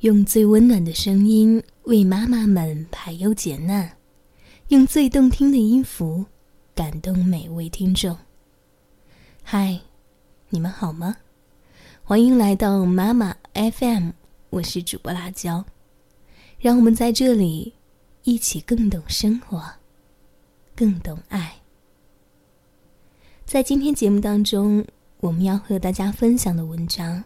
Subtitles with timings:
[0.00, 3.98] 用最温暖的声音为妈妈们排忧解难，
[4.68, 6.24] 用最动听的音符
[6.74, 8.16] 感动每位听众。
[9.42, 9.78] 嗨，
[10.48, 11.18] 你们好吗？
[12.02, 14.12] 欢迎来到妈妈 FM，
[14.48, 15.66] 我是主播辣椒。
[16.58, 17.74] 让我们在这里
[18.22, 19.62] 一起更懂生活，
[20.74, 21.56] 更懂爱。
[23.44, 24.82] 在今天节目当中，
[25.18, 27.22] 我们要和大家分享的文章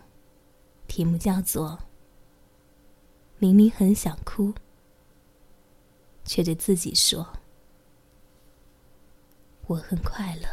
[0.88, 1.78] 题目叫做。
[3.44, 4.54] 明明很想哭，
[6.24, 7.28] 却对自己说
[9.68, 10.48] ：“我很快乐。”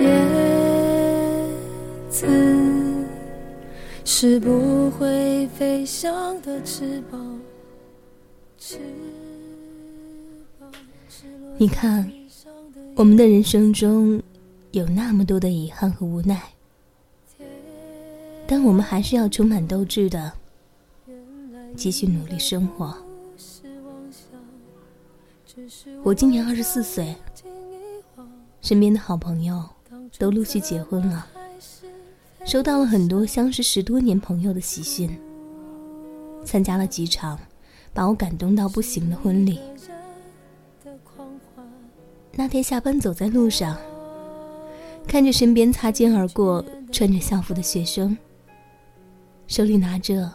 [0.00, 0.10] 叶
[2.10, 2.26] 子
[4.04, 7.40] 是不会飞翔的翅膀，
[8.58, 8.76] 翅
[10.58, 10.68] 膀。
[11.58, 12.12] 你看，
[12.96, 14.20] 我们的人生中。
[14.72, 16.40] 有那么多的遗憾和无奈，
[18.46, 20.32] 但我们还是要充满斗志的，
[21.76, 22.96] 继续努力生活。
[26.02, 27.14] 我今年二十四岁，
[28.62, 29.62] 身边的好朋友
[30.18, 31.26] 都陆续结婚了，
[32.46, 35.20] 收到了很多相识十多年朋友的喜讯，
[36.46, 37.38] 参加了几场
[37.92, 39.60] 把我感动到不行的婚礼。
[42.32, 43.76] 那天下班走在路上。
[45.06, 48.16] 看着身边擦肩而过穿着校服的学生，
[49.46, 50.32] 手里拿着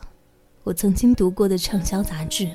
[0.63, 2.47] 我曾经读过的畅销杂志，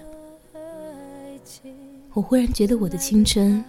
[2.13, 3.65] 我忽然觉得我的青春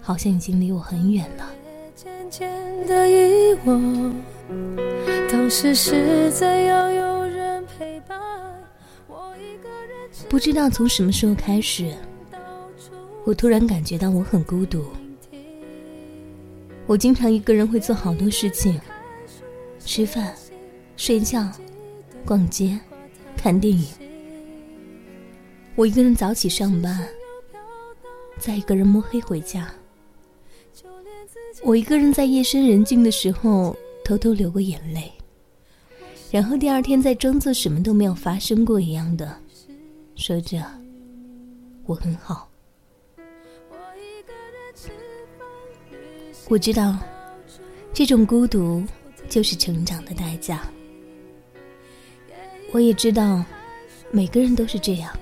[0.00, 1.50] 好像已经离我很远了。
[10.28, 11.92] 不知道从什么时候开始，
[13.24, 14.84] 我突然感觉到我很孤独。
[16.90, 18.80] 我经常一个人会做好多事情，
[19.78, 20.34] 吃饭、
[20.96, 21.48] 睡觉、
[22.26, 22.76] 逛街、
[23.36, 23.86] 看电影。
[25.76, 27.08] 我一个人早起上班，
[28.38, 29.72] 再一个人摸黑回家。
[31.62, 35.12] 我一个人在夜深人静的时候偷偷流过眼泪，
[36.32, 39.32] 然后第二天再装作什么都没有发生过一样的
[40.16, 40.60] 说着
[41.84, 42.49] 我很好。
[46.50, 46.98] 我知道，
[47.94, 48.82] 这种孤独
[49.28, 50.68] 就是成长的代价。
[52.72, 53.44] 我也知道，
[54.10, 55.16] 每个人都是这样。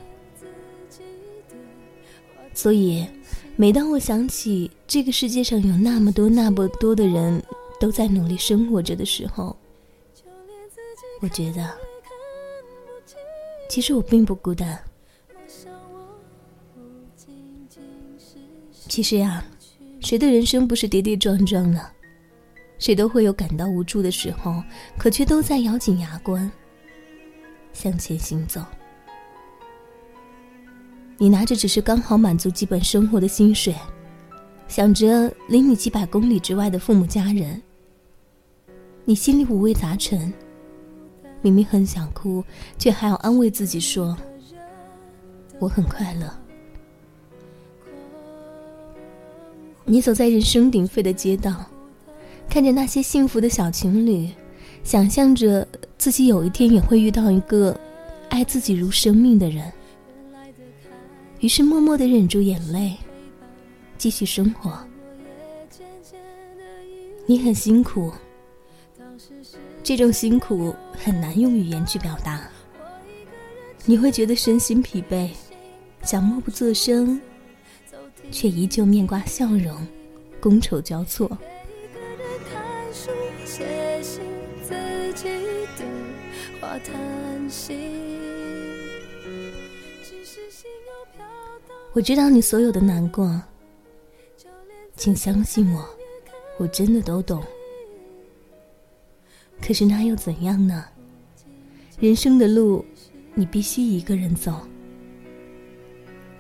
[2.55, 3.07] 所以，
[3.57, 7.43] 每当我想起这个世界上有那么多、那么多的人
[7.79, 9.55] 都在努力生活着的时候，
[11.21, 11.71] 我觉得，
[13.69, 14.83] 其实我并不孤单。
[18.89, 19.45] 其实呀。
[20.09, 21.83] 谁的人生不是跌跌撞撞呢？
[22.79, 24.65] 谁都会有感到无助的时候，
[24.97, 26.51] 可却都在咬紧牙关
[27.75, 28.65] 向前行走。
[31.19, 33.75] 你拿着只是刚好满足基本生活的薪水，
[34.67, 37.61] 想着离你几百公里之外的父母家人，
[39.05, 40.33] 你心里五味杂陈。
[41.43, 42.43] 明明很想哭，
[42.79, 44.17] 却还要安慰自己说
[45.61, 46.35] ：“我很快乐。”
[49.91, 51.65] 你走在人声鼎沸的街道，
[52.47, 54.29] 看着那些幸福的小情侣，
[54.85, 55.67] 想象着
[55.97, 57.75] 自己有一天也会遇到一个
[58.29, 59.73] 爱自己如生命的人，
[61.41, 62.97] 于是默默的忍住眼泪，
[63.97, 64.79] 继续生活。
[67.25, 68.13] 你很辛苦，
[69.83, 72.47] 这种辛苦很难用语言去表达。
[73.87, 75.31] 你会觉得身心疲惫，
[76.03, 77.19] 想默不作声。
[78.31, 79.87] 却依旧面挂笑容，
[80.41, 81.31] 觥筹交错。
[91.95, 93.43] 我知道你所有的难过，
[94.97, 95.85] 请相信我，
[96.59, 97.43] 我真的都懂。
[99.61, 100.85] 可是那又怎样呢？
[101.99, 102.85] 人生的路，
[103.35, 104.61] 你必须一个人走。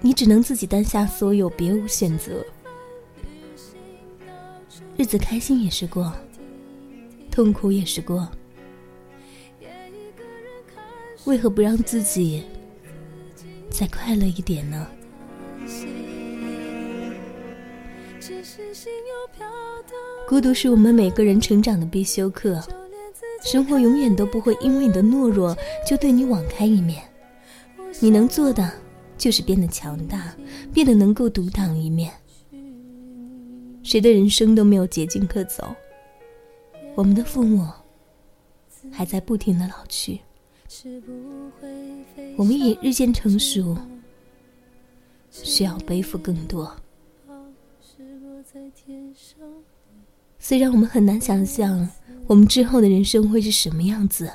[0.00, 2.44] 你只能自己担下所有，别无选择。
[4.96, 6.12] 日子开心也是过，
[7.30, 8.28] 痛苦也是过。
[11.24, 12.42] 为何不让自己
[13.70, 14.86] 再快乐一点呢？
[20.28, 22.62] 孤独是我们每个人成长的必修课。
[23.42, 25.56] 生活永远都不会因为你的懦弱
[25.86, 27.02] 就对你网开一面。
[28.00, 28.72] 你能做的。
[29.18, 30.34] 就是变得强大，
[30.72, 32.10] 变得能够独当一面。
[33.82, 35.74] 谁的人生都没有捷径可走。
[36.94, 37.66] 我们的父母
[38.90, 40.20] 还在不停的老去，
[42.36, 43.76] 我们也日渐成熟，
[45.30, 46.70] 需要背负更多。
[50.38, 51.88] 虽然我们很难想象
[52.26, 54.30] 我们之后的人生会是什么样子，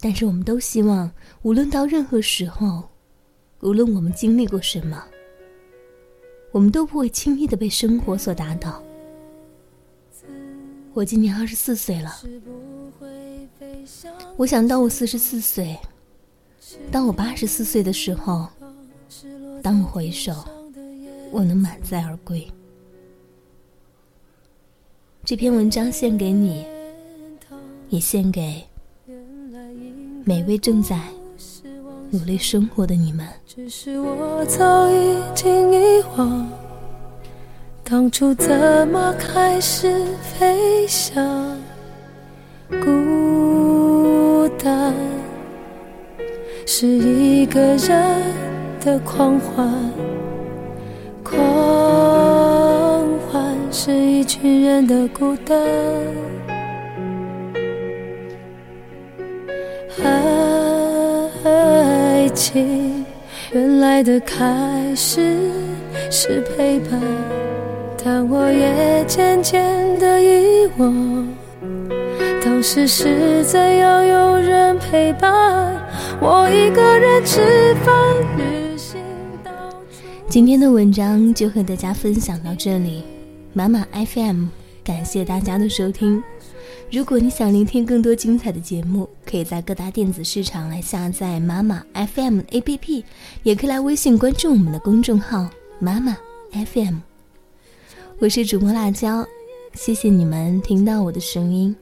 [0.00, 1.10] 但是我们都希望，
[1.42, 2.88] 无论到任何时候，
[3.60, 5.04] 无论我们经历过什么。
[6.52, 8.82] 我们都不会轻易的被生活所打倒。
[10.92, 12.10] 我今年二十四岁了，
[14.36, 15.78] 我想到我四十四岁，
[16.90, 18.48] 当我八十四岁的时候，
[19.62, 20.32] 当我回首，
[21.30, 22.44] 我能满载而归。
[25.24, 26.66] 这篇文章献给你，
[27.90, 28.60] 也献给
[30.24, 31.00] 每位正在。
[32.12, 36.48] 努力生活的你们只是我早已经遗忘
[37.84, 41.56] 当初怎么开始飞翔
[42.82, 44.92] 孤单
[46.66, 48.34] 是一个人
[48.80, 49.68] 的狂欢
[51.22, 51.38] 狂
[53.30, 55.56] 欢是一群人的孤单
[62.40, 63.04] 情
[63.52, 65.36] 原来的开始
[66.10, 66.98] 是陪伴，
[68.02, 69.62] 但我也渐渐
[69.98, 71.28] 的遗忘，
[72.42, 75.76] 当时是怎样有人陪伴
[76.18, 77.94] 我一个人吃饭
[78.38, 78.98] 旅行
[79.44, 79.52] 到。
[80.26, 83.04] 今天的文章就和大家分享到这里，
[83.52, 84.46] 妈妈 FM，
[84.82, 86.22] 感谢大家的收听。
[86.92, 93.04] 如果你想聆听更多精彩的节目，可以在各大电子市场来下载妈妈 FM APP，
[93.44, 95.48] 也可以来微信关注我们的公众号
[95.78, 96.16] 妈妈
[96.50, 96.96] FM。
[98.18, 99.24] 我是主播辣椒，
[99.74, 101.76] 谢谢你们听到我的声音，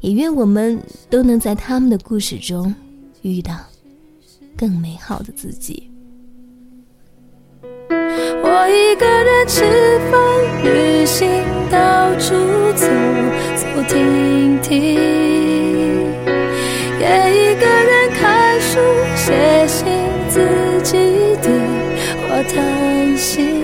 [0.00, 2.74] 也愿我们都能在他们的故事中
[3.22, 3.54] 遇到
[4.56, 5.88] 更美好的自己。
[8.42, 9.62] 我一个人吃
[10.10, 11.28] 饭、旅行、
[11.70, 12.34] 到处
[12.72, 12.86] 走
[13.74, 14.94] 走停停，
[16.98, 18.78] 也一个人看书、
[19.16, 19.32] 写
[19.66, 19.86] 信，
[20.28, 20.40] 自
[20.82, 20.98] 己
[21.40, 21.50] 对
[22.28, 23.62] 话叹息。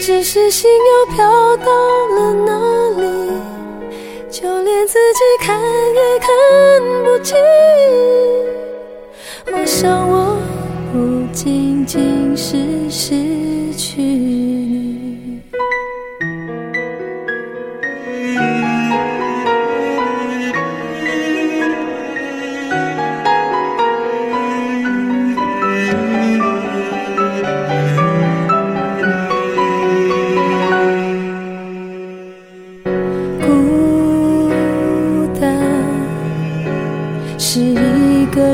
[0.00, 1.66] 只是心又飘到
[2.08, 2.50] 了哪
[3.00, 3.04] 里，
[4.30, 5.58] 就连自己看
[5.94, 6.28] 也看
[7.04, 7.36] 不清。
[9.46, 10.36] 我想我。
[10.92, 14.13] 不仅仅是失去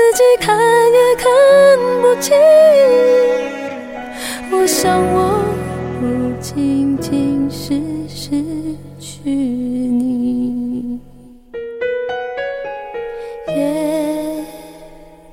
[0.00, 1.28] 自己看也看
[2.00, 2.34] 不清。
[4.50, 5.44] 我想，我
[6.00, 6.02] 不
[6.40, 7.78] 仅仅是
[8.08, 8.42] 失
[8.98, 10.98] 去你。
[13.48, 14.44] 叶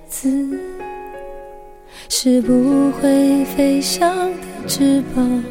[0.10, 0.60] 子。
[2.10, 5.44] 是不会飞翔的翅膀，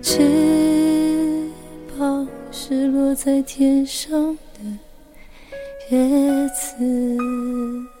[0.00, 0.22] 翅
[1.98, 2.28] 膀。
[2.50, 4.60] 是落在天上的
[5.90, 5.98] 叶
[6.50, 7.97] 子。